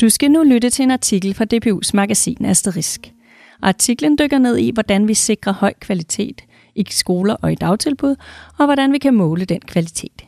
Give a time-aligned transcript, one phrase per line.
[0.00, 3.12] Du skal nu lytte til en artikel fra DPU's magasin Asterisk.
[3.62, 6.42] Artiklen dykker ned i, hvordan vi sikrer høj kvalitet
[6.74, 8.16] i skoler og i dagtilbud,
[8.58, 10.22] og hvordan vi kan måle den kvalitet.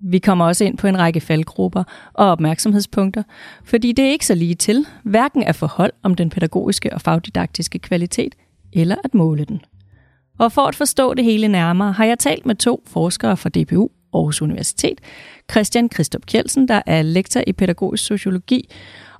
[0.00, 3.22] Vi kommer også ind på en række faldgrupper og opmærksomhedspunkter,
[3.64, 7.78] fordi det er ikke så lige til, hverken at forhold om den pædagogiske og fagdidaktiske
[7.78, 8.34] kvalitet,
[8.72, 9.60] eller at måle den.
[10.38, 13.88] Og for at forstå det hele nærmere, har jeg talt med to forskere fra DPU
[14.14, 15.00] Aarhus Universitet,
[15.50, 18.68] Christian Christop Kjelsen, der er lektor i pædagogisk sociologi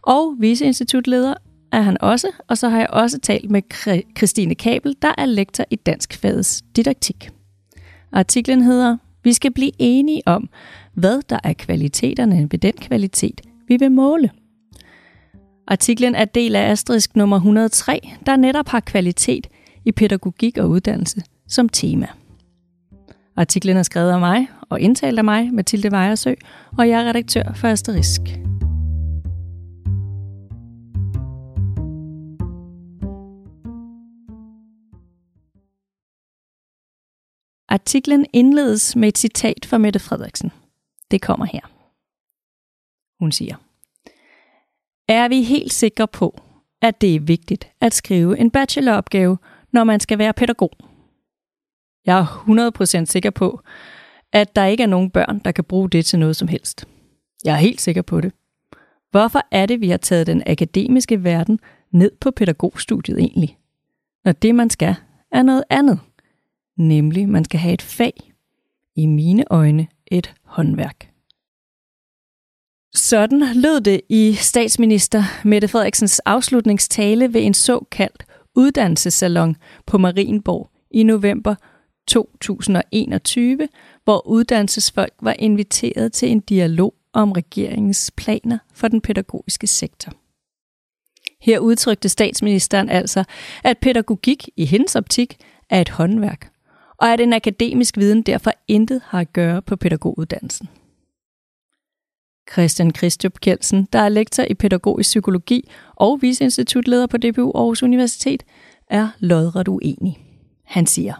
[0.02, 1.34] og viceinstitutleder
[1.72, 3.62] er han også, og så har jeg også talt med
[4.16, 7.30] Christine Kabel, der er lektor i dansk fagets didaktik.
[8.12, 10.48] Artiklen hedder Vi skal blive enige om,
[10.94, 14.30] hvad der er kvaliteterne ved den kvalitet, vi vil måle.
[15.66, 19.46] Artiklen er del af asterisk nummer 103, der netop har kvalitet
[19.84, 22.06] i pædagogik og uddannelse som tema.
[23.36, 26.34] Artiklen er skrevet af mig og indtalt af mig, Mathilde Vejersø,
[26.78, 28.20] og jeg er redaktør for Asterisk.
[37.70, 40.52] Artiklen indledes med et citat fra Mette Frederiksen.
[41.10, 41.60] Det kommer her.
[43.20, 43.56] Hun siger,
[45.08, 46.40] Er vi helt sikre på,
[46.82, 49.38] at det er vigtigt at skrive en bacheloropgave,
[49.72, 50.70] når man skal være pædagog?
[52.06, 53.60] Jeg er 100% sikker på,
[54.32, 56.88] at der ikke er nogen børn, der kan bruge det til noget som helst.
[57.44, 58.32] Jeg er helt sikker på det.
[59.10, 63.58] Hvorfor er det, vi har taget den akademiske verden ned på pædagogstudiet egentlig?
[64.24, 64.94] Når det, man skal,
[65.32, 65.98] er noget andet.
[66.80, 68.32] Nemlig, man skal have et fag.
[68.96, 71.10] I mine øjne et håndværk.
[72.94, 81.02] Sådan lød det i statsminister Mette Frederiksens afslutningstale ved en såkaldt uddannelsessalon på Marienborg i
[81.02, 81.54] november
[82.08, 83.68] 2021,
[84.04, 90.12] hvor uddannelsesfolk var inviteret til en dialog om regeringens planer for den pædagogiske sektor.
[91.40, 93.24] Her udtrykte statsministeren altså,
[93.64, 95.36] at pædagogik i hendes optik
[95.70, 96.49] er et håndværk,
[97.00, 100.68] og at en akademisk viden derfor intet har at gøre på pædagoguddannelsen.
[102.52, 108.42] Christian Kristjup Kjeldsen, der er lektor i pædagogisk psykologi og viceinstitutleder på DBU Aarhus Universitet,
[108.86, 110.18] er lodret uenig.
[110.64, 111.14] Han siger,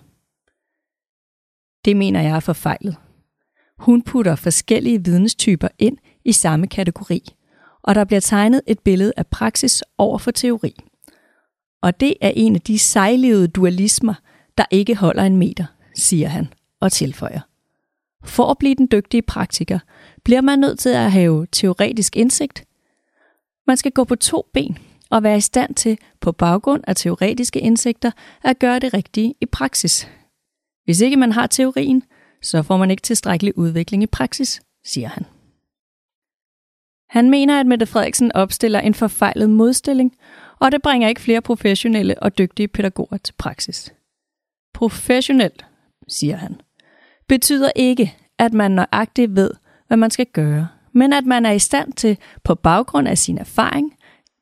[1.84, 2.96] det mener jeg er forfejlet.
[3.78, 7.34] Hun putter forskellige videnstyper ind i samme kategori,
[7.82, 10.74] og der bliver tegnet et billede af praksis over for teori.
[11.82, 14.14] Og det er en af de sejlivede dualismer,
[14.60, 17.40] der ikke holder en meter, siger han og tilføjer.
[18.24, 19.78] For at blive den dygtige praktiker,
[20.24, 22.64] bliver man nødt til at have teoretisk indsigt.
[23.66, 24.78] Man skal gå på to ben
[25.10, 28.10] og være i stand til, på baggrund af teoretiske indsigter,
[28.44, 30.08] at gøre det rigtige i praksis.
[30.84, 32.02] Hvis ikke man har teorien,
[32.42, 35.24] så får man ikke tilstrækkelig udvikling i praksis, siger han.
[37.08, 40.16] Han mener, at Mette Frederiksen opstiller en forfejlet modstilling,
[40.58, 43.94] og det bringer ikke flere professionelle og dygtige pædagoger til praksis.
[44.74, 45.66] Professionelt,
[46.08, 46.60] siger han,
[47.28, 49.50] betyder ikke, at man nøjagtigt ved,
[49.86, 53.38] hvad man skal gøre, men at man er i stand til, på baggrund af sin
[53.38, 53.94] erfaring,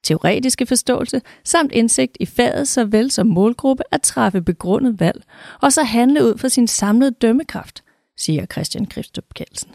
[0.02, 5.22] teoretiske forståelse samt indsigt i faget såvel som målgruppe at træffe begrundet valg,
[5.62, 7.84] og så handle ud fra sin samlede dømmekraft,
[8.16, 9.70] siger Christian Kristrup Kelsen.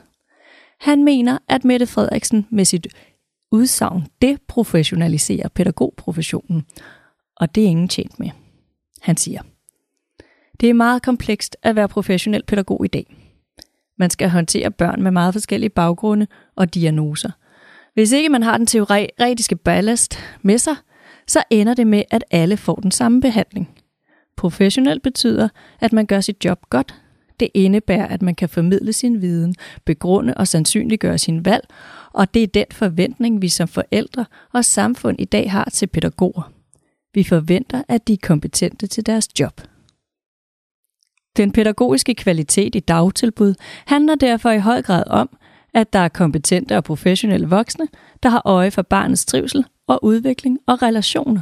[0.79, 2.87] Han mener, at Mette Frederiksen med sit
[3.51, 6.65] udsagn deprofessionaliserer pædagogprofessionen,
[7.35, 8.29] og det er ingen tjent med.
[9.01, 9.41] Han siger,
[10.59, 13.15] det er meget komplekst at være professionel pædagog i dag.
[13.99, 17.29] Man skal håndtere børn med meget forskellige baggrunde og diagnoser–
[17.93, 20.75] hvis ikke man har den teoretiske ballast med sig,
[21.27, 23.69] så ender det med, at alle får den samme behandling.
[24.37, 25.49] Professionel betyder,
[25.79, 26.95] at man gør sit job godt.
[27.39, 31.67] Det indebærer, at man kan formidle sin viden, begrunde og sandsynliggøre sin valg,
[32.13, 36.51] og det er den forventning, vi som forældre og samfund i dag har til pædagoger.
[37.13, 39.61] Vi forventer, at de er kompetente til deres job.
[41.37, 43.55] Den pædagogiske kvalitet i dagtilbud
[43.85, 45.29] handler derfor i høj grad om,
[45.73, 47.87] at der er kompetente og professionelle voksne,
[48.23, 51.41] der har øje for barnets trivsel og udvikling og relationer,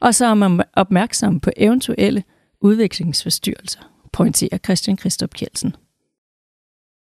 [0.00, 2.24] og så er man opmærksom på eventuelle
[2.60, 3.80] udviklingsforstyrrelser,
[4.12, 5.76] pointerer Christian Kristof Kjeldsen.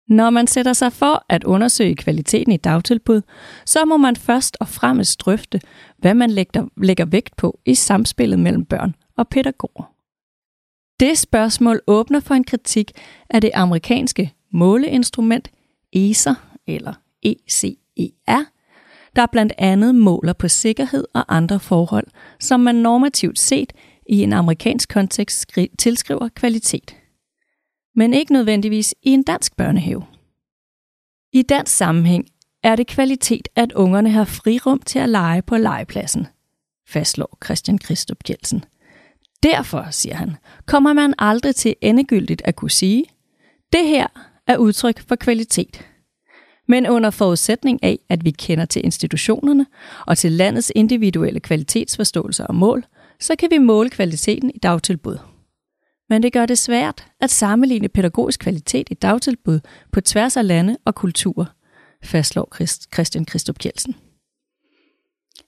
[0.08, 3.22] Når man sætter sig for at undersøge kvaliteten i dagtilbud,
[3.66, 5.62] så må man først og fremmest drøfte,
[5.98, 9.93] hvad man lægger, lægger vægt på i samspillet mellem børn og pædagoger.
[11.04, 12.92] Det spørgsmål åbner for en kritik
[13.30, 15.52] af det amerikanske måleinstrument
[15.94, 16.36] ESER
[16.68, 18.44] eller ECER,
[19.16, 22.08] der blandt andet måler på sikkerhed og andre forhold,
[22.40, 23.74] som man normativt set
[24.10, 26.96] i en amerikansk kontekst tilskriver kvalitet.
[27.96, 30.04] Men ikke nødvendigvis i en dansk børnehave.
[31.34, 32.26] I dansk sammenhæng
[32.64, 36.28] er det kvalitet, at ungerne har frirum til at lege på legepladsen,
[36.88, 38.64] fastslår Christian Christop Jensen.
[39.44, 40.36] Derfor, siger han,
[40.66, 43.06] kommer man aldrig til endegyldigt at kunne sige,
[43.74, 44.07] det her
[44.48, 45.86] er udtryk for kvalitet.
[46.68, 49.66] Men under forudsætning af, at vi kender til institutionerne
[50.07, 52.86] og til landets individuelle kvalitetsforståelser og mål,
[53.19, 55.18] så kan vi måle kvaliteten i dagtilbud.
[56.10, 59.60] Men det gør det svært at sammenligne pædagogisk kvalitet i dagtilbud
[59.92, 61.45] på tværs af lande og kulturer,
[62.04, 62.56] fastslår
[62.94, 63.95] Christian Christop Kjelsen.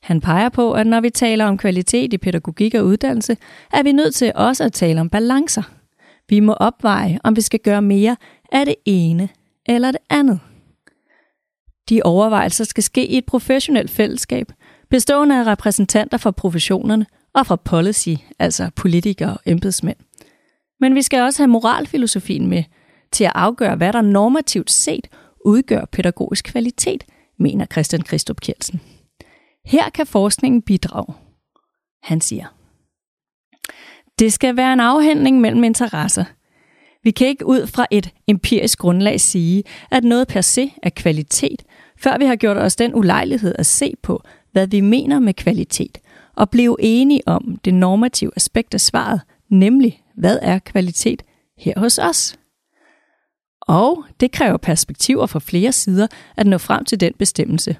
[0.05, 3.37] Han peger på, at når vi taler om kvalitet i pædagogik og uddannelse,
[3.73, 5.63] er vi nødt til også at tale om balancer.
[6.29, 8.15] Vi må opveje, om vi skal gøre mere
[8.51, 9.29] af det ene
[9.65, 10.39] eller det andet.
[11.89, 14.51] De overvejelser skal ske i et professionelt fællesskab,
[14.89, 19.97] bestående af repræsentanter fra professionerne og fra policy, altså politikere og embedsmænd.
[20.79, 22.63] Men vi skal også have moralfilosofien med
[23.11, 25.07] til at afgøre, hvad der normativt set
[25.45, 27.03] udgør pædagogisk kvalitet,
[27.39, 28.81] mener Christian Christop Kjeldsen.
[29.65, 31.13] Her kan forskningen bidrage.
[32.03, 32.45] Han siger,
[34.19, 36.25] det skal være en afhandling mellem interesser.
[37.03, 41.63] Vi kan ikke ud fra et empirisk grundlag sige, at noget per se er kvalitet,
[41.97, 45.97] før vi har gjort os den ulejlighed at se på, hvad vi mener med kvalitet,
[46.35, 51.21] og blive enige om det normative aspekt af svaret, nemlig hvad er kvalitet
[51.57, 52.37] her hos os?
[53.61, 56.07] Og det kræver perspektiver fra flere sider
[56.37, 57.75] at nå frem til den bestemmelse.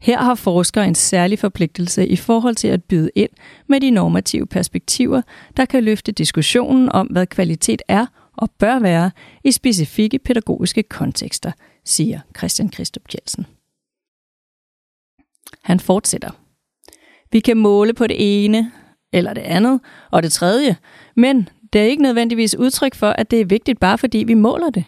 [0.00, 3.30] Her har forskere en særlig forpligtelse i forhold til at byde ind
[3.66, 5.22] med de normative perspektiver,
[5.56, 8.06] der kan løfte diskussionen om, hvad kvalitet er
[8.36, 9.10] og bør være
[9.44, 11.52] i specifikke pædagogiske kontekster,
[11.84, 13.46] siger Christian Christop Jensen.
[15.62, 16.30] Han fortsætter.
[17.32, 18.72] Vi kan måle på det ene,
[19.12, 20.76] eller det andet, og det tredje,
[21.16, 24.70] men det er ikke nødvendigvis udtryk for, at det er vigtigt bare fordi vi måler
[24.70, 24.84] det.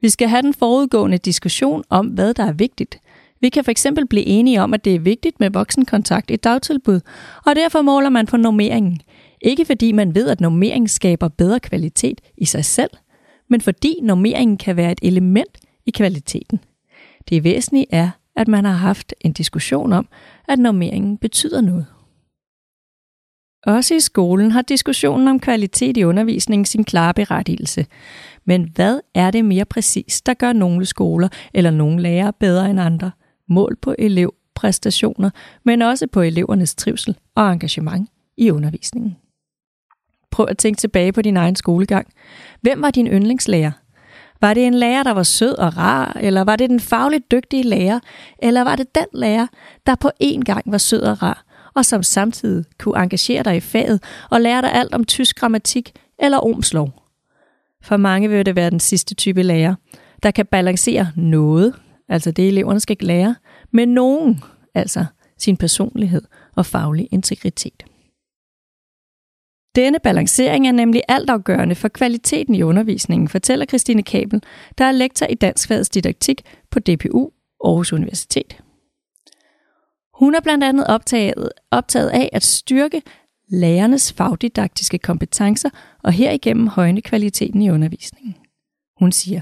[0.00, 2.98] Vi skal have den forudgående diskussion om, hvad der er vigtigt.
[3.40, 7.00] Vi kan fx blive enige om, at det er vigtigt med voksenkontakt i dagtilbud,
[7.46, 9.00] og derfor måler man på normeringen.
[9.40, 12.90] Ikke fordi man ved, at normering skaber bedre kvalitet i sig selv,
[13.48, 16.60] men fordi normeringen kan være et element i kvaliteten.
[17.28, 20.08] Det væsentlige er, at man har haft en diskussion om,
[20.48, 21.86] at normeringen betyder noget.
[23.66, 27.86] Også i skolen har diskussionen om kvalitet i undervisningen sin klare berettigelse.
[28.44, 32.80] Men hvad er det mere præcis, der gør nogle skoler eller nogle lærere bedre end
[32.80, 33.10] andre?
[33.48, 35.30] Mål på elevpræstationer,
[35.64, 39.16] men også på elevernes trivsel og engagement i undervisningen.
[40.30, 42.06] Prøv at tænke tilbage på din egen skolegang.
[42.60, 43.70] Hvem var din yndlingslærer?
[44.40, 47.62] Var det en lærer, der var sød og rar, eller var det den fagligt dygtige
[47.62, 48.00] lærer,
[48.38, 49.46] eller var det den lærer,
[49.86, 51.44] der på én gang var sød og rar,
[51.74, 55.92] og som samtidig kunne engagere dig i faget og lære dig alt om tysk grammatik
[56.18, 57.02] eller omslov?
[57.82, 59.74] For mange vil det være den sidste type lærer,
[60.22, 61.74] der kan balancere noget,
[62.08, 63.34] altså det eleverne skal lære,
[63.72, 64.40] med nogen,
[64.74, 65.04] altså
[65.38, 66.22] sin personlighed
[66.56, 67.84] og faglig integritet.
[69.76, 74.42] Denne balancering er nemlig altafgørende for kvaliteten i undervisningen, fortæller Christine Kabel,
[74.78, 77.30] der er lektor i danskfagets didaktik på DPU
[77.64, 78.60] Aarhus Universitet.
[80.14, 83.02] Hun er blandt andet optaget, optaget af at styrke
[83.48, 85.70] lærernes fagdidaktiske kompetencer
[86.02, 88.36] og herigennem højne kvaliteten i undervisningen.
[88.98, 89.40] Hun siger,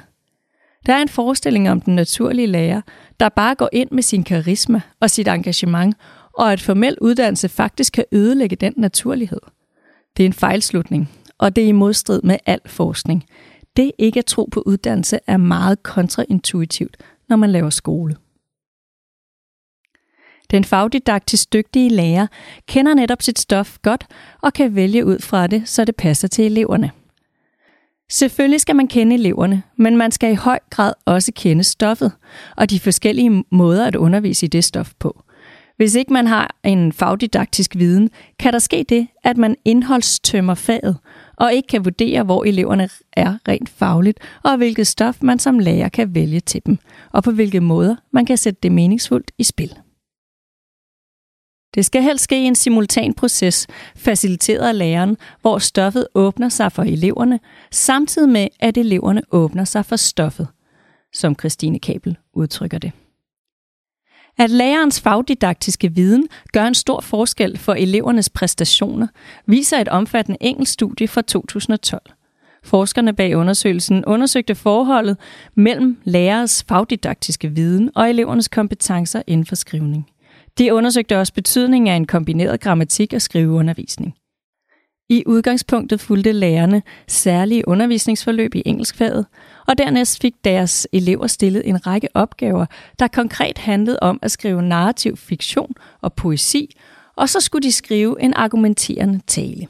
[0.86, 2.80] der er en forestilling om den naturlige lærer,
[3.20, 5.96] der bare går ind med sin karisma og sit engagement,
[6.32, 9.40] og at formel uddannelse faktisk kan ødelægge den naturlighed.
[10.16, 13.24] Det er en fejlslutning, og det er i modstrid med al forskning.
[13.76, 16.96] Det ikke at tro på uddannelse er meget kontraintuitivt,
[17.28, 18.16] når man laver skole.
[20.50, 22.26] Den fagdidaktisk dygtige lærer
[22.68, 24.06] kender netop sit stof godt
[24.42, 26.90] og kan vælge ud fra det, så det passer til eleverne.
[28.10, 32.12] Selvfølgelig skal man kende eleverne, men man skal i høj grad også kende stoffet
[32.56, 35.24] og de forskellige måder at undervise i det stof på.
[35.76, 40.96] Hvis ikke man har en fagdidaktisk viden, kan der ske det, at man indholdstømmer faget
[41.36, 45.88] og ikke kan vurdere, hvor eleverne er rent fagligt, og hvilket stof man som lærer
[45.88, 46.78] kan vælge til dem,
[47.12, 49.74] og på hvilke måder man kan sætte det meningsfuldt i spil.
[51.74, 53.66] Det skal helst ske i en simultan proces,
[53.96, 57.40] faciliteret af læreren, hvor stoffet åbner sig for eleverne,
[57.70, 60.48] samtidig med, at eleverne åbner sig for stoffet,
[61.12, 62.92] som Christine Kabel udtrykker det.
[64.38, 69.06] At lærerens fagdidaktiske viden gør en stor forskel for elevernes præstationer,
[69.46, 72.02] viser et omfattende engelsk studie fra 2012.
[72.64, 75.16] Forskerne bag undersøgelsen undersøgte forholdet
[75.54, 80.06] mellem lærers fagdidaktiske viden og elevernes kompetencer inden for skrivning.
[80.58, 84.14] De undersøgte også betydningen af en kombineret grammatik og skriveundervisning.
[85.08, 89.26] I udgangspunktet fulgte lærerne særlige undervisningsforløb i engelskfaget,
[89.66, 92.66] og dernæst fik deres elever stillet en række opgaver,
[92.98, 96.76] der konkret handlede om at skrive narrativ fiktion og poesi,
[97.16, 99.66] og så skulle de skrive en argumenterende tale.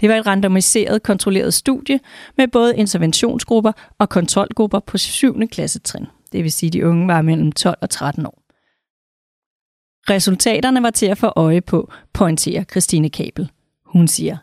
[0.00, 2.00] Det var et randomiseret, kontrolleret studie
[2.36, 5.48] med både interventionsgrupper og kontrolgrupper på 7.
[5.48, 6.06] klassetrin.
[6.32, 8.39] Det vil sige, at de unge var mellem 12 og 13 år.
[10.10, 13.50] Resultaterne var til at få øje på, pointerer Christine Kabel.
[13.84, 14.36] Hun siger,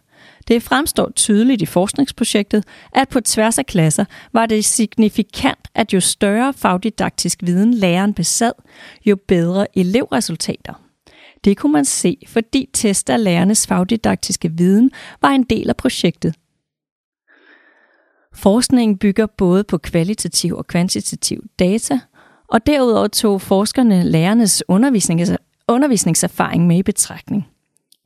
[0.48, 2.64] det fremstår tydeligt i forskningsprojektet,
[2.96, 8.52] at på tværs af klasser var det signifikant, at jo større fagdidaktisk viden læreren besad,
[9.06, 10.74] jo bedre elevresultater.
[11.44, 16.36] Det kunne man se, fordi test af lærernes fagdidaktiske viden var en del af projektet.
[18.36, 22.00] Forskningen bygger både på kvalitativ og kvantitativ data,
[22.48, 24.64] og derudover tog forskerne lærernes
[25.68, 27.48] undervisningserfaring med i betragtning.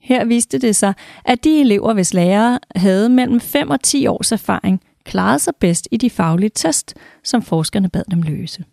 [0.02, 0.94] Her viste det sig,
[1.26, 5.88] at de elever, hvis lærere havde mellem 5 og 10 års erfaring, klarede sig bedst
[5.92, 8.64] i de faglige test, som forskerne bad dem løse.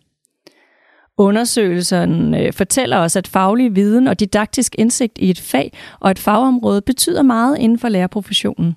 [1.17, 6.19] Undersøgelsen øh, fortæller os, at faglig viden og didaktisk indsigt i et fag og et
[6.19, 8.75] fagområde betyder meget inden for lærerprofessionen.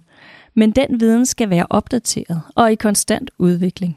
[0.55, 3.97] Men den viden skal være opdateret og i konstant udvikling.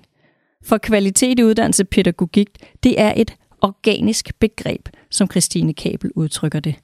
[0.63, 2.49] For kvalitet i uddannelse pædagogik,
[2.83, 6.75] det er et organisk begreb, som Christine Kabel udtrykker det.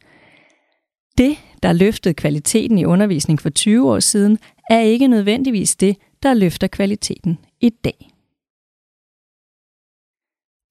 [1.18, 6.34] Det, der løftede kvaliteten i undervisning for 20 år siden, er ikke nødvendigvis det, der
[6.34, 8.12] løfter kvaliteten i dag.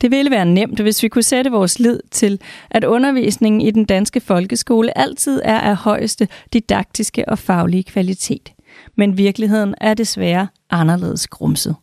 [0.01, 2.41] Det ville være nemt, hvis vi kunne sætte vores lid til,
[2.71, 8.53] at undervisningen i den danske folkeskole altid er af højeste didaktiske og faglige kvalitet.
[8.97, 11.77] Men virkeligheden er desværre anderledes grumset.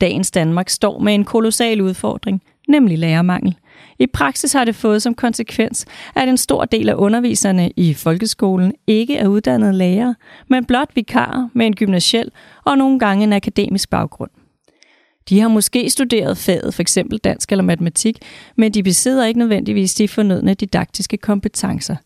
[0.00, 3.56] Dagens Danmark står med en kolossal udfordring, nemlig lærermangel.
[3.98, 8.72] I praksis har det fået som konsekvens, at en stor del af underviserne i folkeskolen
[8.86, 10.14] ikke er uddannede lærere,
[10.48, 12.30] men blot vikarer med en gymnasiel
[12.64, 14.30] og nogle gange en akademisk baggrund.
[15.28, 16.98] De har måske studeret faget, f.eks.
[17.24, 18.18] dansk eller matematik,
[18.56, 21.96] men de besidder ikke nødvendigvis de fornødne didaktiske kompetencer,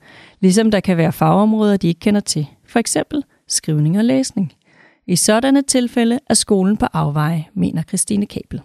[0.41, 2.97] ligesom der kan være fagområder, de ikke kender til, f.eks.
[3.49, 4.53] skrivning og læsning.
[5.07, 8.61] I sådanne tilfælde er skolen på afveje, mener Christine Kabel.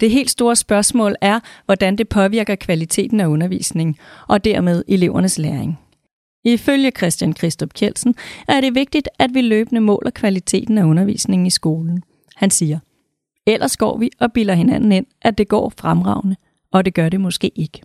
[0.00, 3.96] Det helt store spørgsmål er, hvordan det påvirker kvaliteten af undervisningen
[4.28, 5.78] og dermed elevernes læring.
[6.44, 8.14] Ifølge Christian Christop Kjeldsen
[8.48, 12.02] er det vigtigt, at vi løbende måler kvaliteten af undervisningen i skolen.
[12.36, 12.78] Han siger,
[13.46, 16.36] ellers går vi og bilder hinanden ind, at det går fremragende,
[16.72, 17.80] og det gør det måske ikke.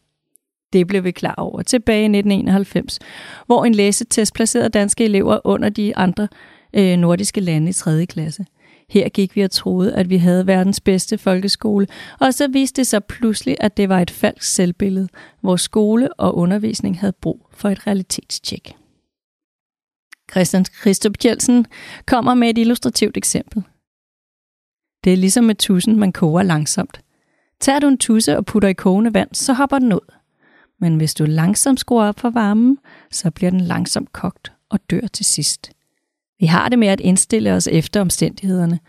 [0.73, 2.99] Det blev vi klar over tilbage i 1991,
[3.45, 6.27] hvor en læsetest placerede danske elever under de andre
[6.73, 8.05] øh, nordiske lande i 3.
[8.05, 8.45] klasse–
[8.89, 11.87] her gik vi og troede, at vi havde verdens bedste folkeskole,
[12.19, 15.07] og så viste det sig pludselig, at det var et falsk selvbillede,
[15.41, 18.75] Vores skole og undervisning havde brug for et realitetstjek.
[20.31, 21.65] Christian Christop Kjeldsen
[22.05, 23.63] kommer med et illustrativt eksempel.
[25.03, 27.01] Det er ligesom med tusen, man koger langsomt.
[27.59, 30.13] Tager du en tusse og putter i kogende vand, så hopper den ud.
[30.79, 32.77] Men hvis du langsomt skruer op for varmen,
[33.11, 35.71] så bliver den langsomt kogt og dør til sidst.
[36.39, 38.79] Vi har det med at indstille os efter omstændighederne,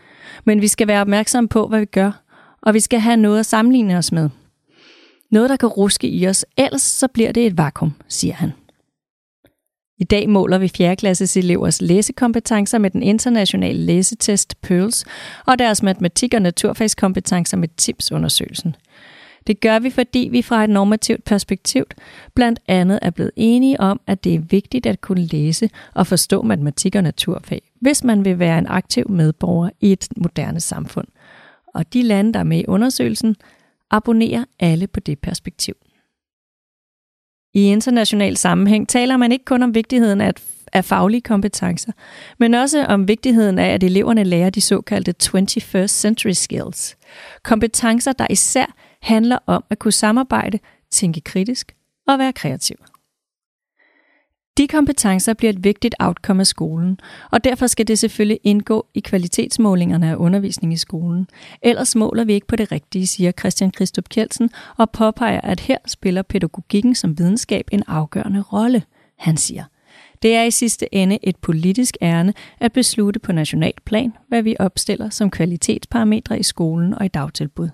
[0.45, 2.23] men vi skal være opmærksomme på, hvad vi gør,
[2.61, 4.29] og vi skal have noget at sammenligne os med.
[5.31, 8.51] Noget, der kan ruske i os, ellers så bliver det et vakuum, siger han.
[9.99, 10.95] I dag måler vi 4.
[10.95, 15.05] klasses elevers læsekompetencer med den internationale læsetest PEARLS
[15.45, 18.75] og deres matematik- og naturfagskompetencer med TIPS-undersøgelsen–
[19.47, 21.85] det gør vi, fordi vi fra et normativt perspektiv
[22.35, 26.41] blandt andet er blevet enige om, at det er vigtigt at kunne læse og forstå
[26.41, 31.07] matematik og naturfag, hvis man vil være en aktiv medborger i et moderne samfund.
[31.73, 33.35] Og de lande, der er med i undersøgelsen,
[33.91, 35.75] abonnerer alle på det perspektiv.
[37.53, 40.33] I international sammenhæng taler man ikke kun om vigtigheden af,
[40.73, 41.91] af faglige kompetencer,
[42.39, 46.97] men også om vigtigheden af, at eleverne lærer de såkaldte 21st century skills.
[47.43, 48.65] Kompetencer, der især
[49.01, 50.59] handler om at kunne samarbejde,
[50.91, 51.75] tænke kritisk
[52.07, 52.75] og være kreativ.
[54.57, 56.99] De kompetencer bliver et vigtigt outcome af skolen,
[57.31, 61.27] og derfor skal det selvfølgelig indgå i kvalitetsmålingerne af undervisning i skolen.
[61.61, 65.77] Ellers måler vi ikke på det rigtige, siger Christian Christop Kjeldsen, og påpeger, at her
[65.87, 68.83] spiller pædagogikken som videnskab en afgørende rolle.
[69.17, 69.63] Han siger,
[70.21, 74.55] det er i sidste ende et politisk ærne at beslutte på national plan, hvad vi
[74.59, 77.69] opstiller som kvalitetsparametre i skolen og i dagtilbud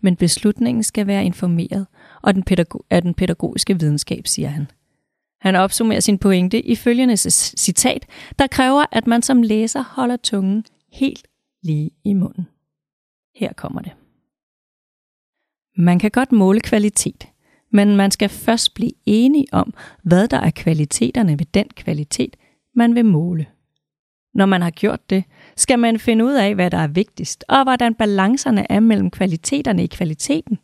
[0.00, 1.86] men beslutningen skal være informeret
[2.22, 4.66] og den pædago- af den pædagogiske videnskab, siger han.
[5.40, 8.06] Han opsummerer sin pointe i følgende citat,
[8.38, 11.28] der kræver, at man som læser holder tungen helt
[11.62, 12.48] lige i munden.
[13.34, 13.92] Her kommer det.
[15.76, 17.28] Man kan godt måle kvalitet,
[17.72, 22.36] Men man skal først blive enige om, hvad der er kvaliteterne ved den kvalitet,
[22.74, 23.46] man vil måle.
[24.34, 25.24] Når man har gjort det,
[25.56, 29.84] skal man finde ud af, hvad der er vigtigst, og hvordan balancerne er mellem kvaliteterne
[29.84, 30.58] i kvaliteten.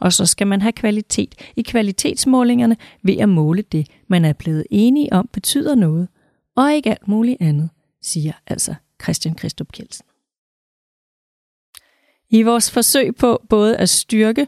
[0.00, 4.66] Og så skal man have kvalitet i kvalitetsmålingerne ved at måle det, man er blevet
[4.70, 6.08] enige om betyder noget,
[6.56, 7.70] og ikke alt muligt andet,
[8.02, 10.04] siger altså Christian Christop Kjeldsen.
[12.30, 14.46] I vores forsøg på både at styrke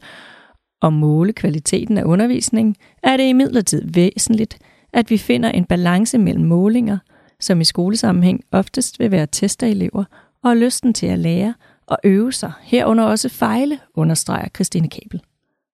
[0.81, 4.59] og måle kvaliteten af undervisningen, er det imidlertid væsentligt,
[4.93, 6.99] at vi finder en balance mellem målinger,
[7.42, 10.04] som i skolesammenhæng oftest vil være tester elever,
[10.44, 11.54] og lysten til at lære
[11.87, 15.22] og øve sig, herunder også fejle, understreger Christine Kabel.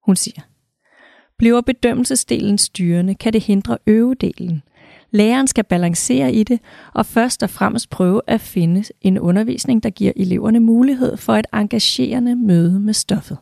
[0.07, 0.41] Hun siger,
[1.39, 4.63] Bliver bedømmelsesdelen styrende, kan det hindre øvedelen.
[5.11, 6.61] Læreren skal balancere i det,
[6.95, 11.47] og først og fremmest prøve at finde en undervisning, der giver eleverne mulighed for et
[11.55, 13.39] engagerende møde med stoffet.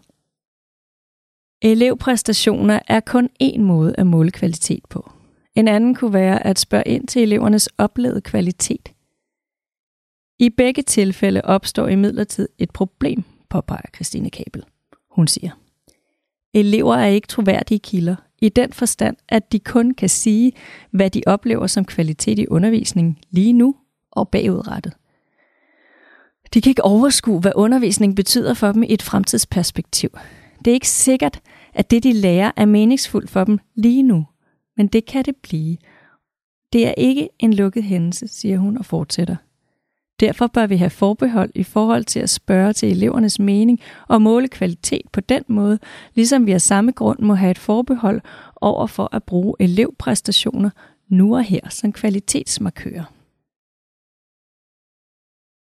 [1.62, 5.11] Elevpræstationer er kun én måde at måle kvalitet på.
[5.57, 8.93] En anden kunne være at spørge ind til elevernes oplevede kvalitet.
[10.39, 14.65] I begge tilfælde opstår imidlertid et problem, påpeger Christine Kabel.
[15.11, 15.51] Hun siger,
[16.55, 20.53] Elever er ikke troværdige kilder, i den forstand, at de kun kan sige,
[20.91, 23.77] hvad de oplever som kvalitet i undervisningen lige nu
[24.11, 24.93] og bagudrettet.
[26.55, 30.11] De kan ikke overskue, hvad undervisning betyder for dem i et fremtidsperspektiv.
[30.59, 31.41] Det er ikke sikkert,
[31.75, 34.27] at det, de lærer, er meningsfuldt for dem lige nu,
[34.76, 35.76] men det kan det blive.
[36.73, 39.37] Det er ikke en lukket hændelse, siger hun og fortsætter.
[40.21, 44.49] Derfor bør vi have forbehold i forhold til at spørge til elevernes mening og måle
[44.49, 45.78] kvalitet på den måde,
[46.14, 48.21] ligesom vi af samme grund må have et forbehold
[48.61, 50.71] over for at bruge elevpræstationer
[51.09, 53.04] nu og her som kvalitetsmarkører.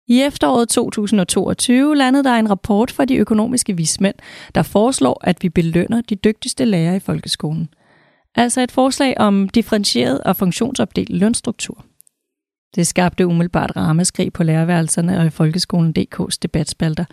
[0.08, 4.15] I efteråret 2022 landede der en rapport fra de økonomiske vismænd,
[4.56, 7.70] der foreslår, at vi belønner de dygtigste lærere i folkeskolen.
[8.36, 11.86] Altså et forslag om differentieret og funktionsopdelt lønstruktur.
[12.76, 17.06] Det skabte umiddelbart ramaskrig på lærerværelserne og i folkeskolen DK's debatspalter.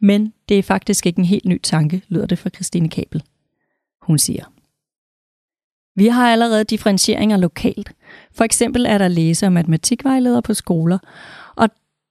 [0.00, 3.22] Men det er faktisk ikke en helt ny tanke, lyder det fra Christine Kabel.
[4.02, 4.44] Hun siger,
[5.96, 7.92] vi har allerede differentieringer lokalt.
[8.32, 10.98] For eksempel er der læse- og matematikvejledere på skoler,
[11.56, 11.68] og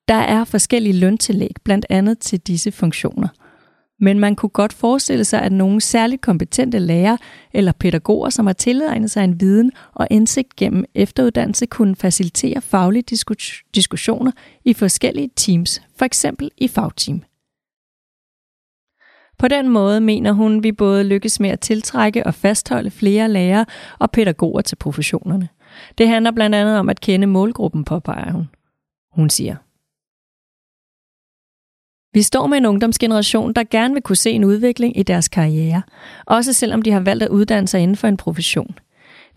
[0.08, 3.28] der er forskellige løntillæg, blandt andet til disse funktioner–
[4.00, 7.18] men man kunne godt forestille sig, at nogle særligt kompetente lærere
[7.54, 13.18] eller pædagoger, som har tilegnet sig en viden og indsigt gennem efteruddannelse, kunne facilitere faglige
[13.76, 14.32] diskussioner
[14.66, 17.24] i forskellige teams, for eksempel i fagteam.
[19.40, 23.66] På den måde mener hun, vi både lykkes med at tiltrække og fastholde flere lærere
[24.00, 25.50] og pædagoger til professionerne.
[25.98, 28.50] Det handler blandt andet om at kende målgruppen, påpeger hun.
[29.12, 29.56] Hun siger,
[32.18, 35.82] vi står med en ungdomsgeneration, der gerne vil kunne se en udvikling i deres karriere,
[36.26, 38.76] også selvom de har valgt at uddanne sig inden for en profession.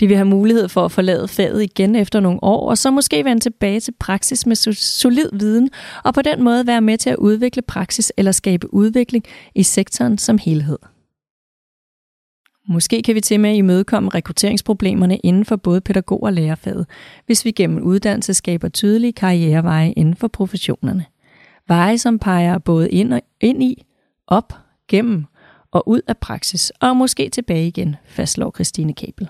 [0.01, 3.25] De vil have mulighed for at forlade faget igen efter nogle år, og så måske
[3.25, 5.71] vende tilbage til praksis med solid viden,
[6.05, 10.19] og på den måde være med til at udvikle praksis eller skabe udvikling i sektoren
[10.19, 10.79] som helhed.
[12.69, 16.87] Måske kan vi til med at imødekomme rekrutteringsproblemerne inden for både pædagog- og lærerfaget,
[17.27, 21.05] hvis vi gennem uddannelse skaber tydelige karriereveje inden for professionerne.
[21.71, 23.85] Veje, som peger både ind, og, ind i,
[24.27, 24.53] op,
[24.89, 25.27] gennem
[25.71, 29.29] og ud af praksis, og måske tilbage igen, fastslår Christine Kabel.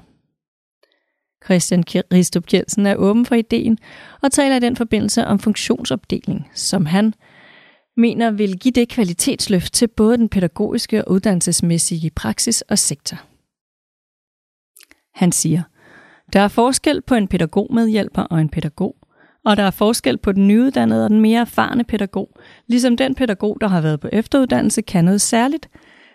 [1.44, 3.78] Christian Ristrup Kjeldsen er åben for ideen
[4.22, 7.14] og taler i den forbindelse om funktionsopdeling, som han
[7.96, 13.16] mener vil give det kvalitetsløft til både den pædagogiske og uddannelsesmæssige praksis og sektor.
[15.14, 15.62] Han siger,
[16.32, 18.96] der er forskel på en pædagogmedhjælper og en pædagog,
[19.44, 23.58] og der er forskel på den nyuddannede og den mere erfarne pædagog, ligesom den pædagog,
[23.60, 25.68] der har været på efteruddannelse, kan noget særligt.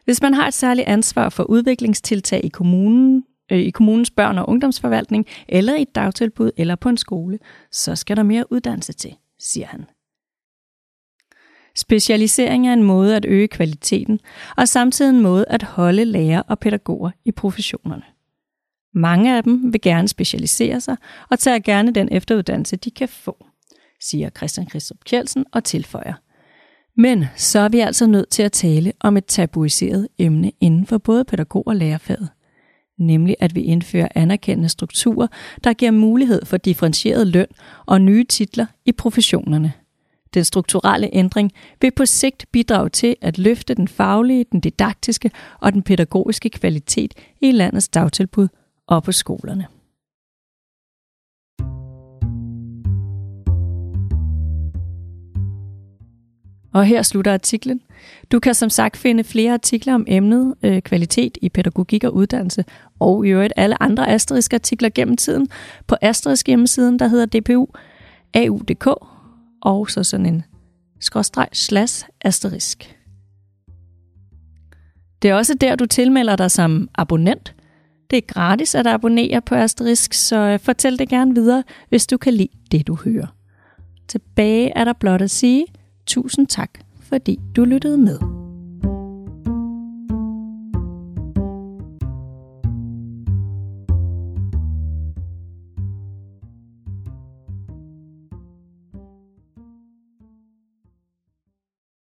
[0.06, 4.50] Hvis man har et særligt ansvar for udviklingstiltag i kommunen, øh, i kommunens børn- og
[4.50, 7.40] ungdomsforvaltning, eller i et dagtilbud, eller på en skole,
[7.72, 9.86] så skal der mere uddannelse til, siger han.
[11.76, 14.20] Specialisering er en måde at øge kvaliteten,
[14.58, 18.15] og samtidig en måde at holde lærer og pædagoger i professionerne.
[18.96, 20.98] Mange af dem vil gerne specialisere sig
[21.30, 23.46] og tager gerne den efteruddannelse, de kan få,
[24.02, 26.14] siger Christian Christoph Kjeldsen og tilføjer.
[26.98, 30.98] Men så er vi altså nødt til at tale om et tabuiseret emne inden for
[30.98, 32.30] både pædagog- og lærerfaget.
[33.00, 35.28] Nemlig at vi indfører anerkendende strukturer,
[35.64, 37.48] der giver mulighed for differentieret løn
[37.86, 39.74] og nye titler i professionerne.
[40.34, 45.74] Den strukturelle ændring vil på sigt bidrage til at løfte den faglige, den didaktiske og
[45.74, 48.48] den pædagogiske kvalitet i landets dagtilbud
[48.88, 49.68] og på skolerne.
[56.74, 57.82] Og her slutter artiklen.
[58.32, 62.66] Du kan som sagt finde flere artikler om emnet øh, kvalitet i pædagogik og uddannelse,
[63.00, 65.48] og i øvrigt alle andre asterisk artikler gennem tiden
[65.88, 67.68] på Asterisk hjemmesiden, der hedder DPU
[68.34, 68.88] AU.dk,
[69.62, 70.44] og så sådan en
[71.00, 72.96] skråstreg slash asterisk.
[75.22, 77.55] Det er også der, du tilmelder dig som abonnent.
[78.10, 82.18] Det er gratis at abonnere på Asterisk, så øh, fortæl det gerne videre, hvis du
[82.18, 83.28] kan lide det, du hører.
[84.08, 85.66] Tilbage er der blot at sige
[86.06, 86.70] tusind tak,
[87.02, 88.35] fordi du lyttede med.